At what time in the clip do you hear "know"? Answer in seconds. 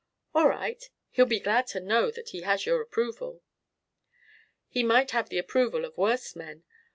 1.79-2.09